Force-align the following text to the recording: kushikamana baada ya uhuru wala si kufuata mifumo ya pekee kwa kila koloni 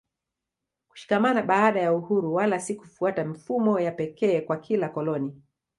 kushikamana 0.89 1.41
baada 1.41 1.79
ya 1.81 1.93
uhuru 1.93 2.33
wala 2.33 2.59
si 2.59 2.75
kufuata 2.75 3.25
mifumo 3.25 3.79
ya 3.79 3.91
pekee 3.91 4.41
kwa 4.41 4.57
kila 4.57 4.89
koloni 4.89 5.41